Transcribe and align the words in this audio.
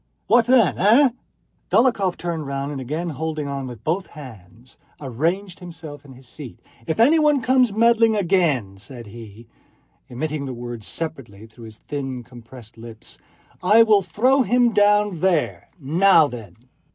What 0.25 0.47
then?... 0.47 0.79
Eh?" 0.79 1.09
Dólokhov 1.69 2.17
turned 2.17 2.47
round 2.47 2.71
and, 2.71 2.81
again 2.81 3.09
holding 3.09 3.47
on 3.47 3.67
with 3.67 3.83
both 3.83 4.07
hands, 4.07 4.79
arranged 4.99 5.59
himself 5.59 6.03
on 6.03 6.13
his 6.13 6.27
seat. 6.27 6.59
"If 6.87 6.99
anyone 6.99 7.39
comes 7.43 7.71
meddling 7.71 8.15
again," 8.15 8.77
said 8.79 9.05
he, 9.05 9.47
emitting 10.07 10.45
the 10.45 10.55
words 10.55 10.87
separately 10.87 11.45
through 11.45 11.65
his 11.65 11.77
thin 11.77 12.23
compressed 12.23 12.79
lips, 12.79 13.19
"I 13.61 13.83
will 13.83 14.01
throw 14.01 14.41
him 14.41 14.73
down 14.73 15.19
there. 15.19 15.69
Now 15.79 16.25
then!" 16.25 16.55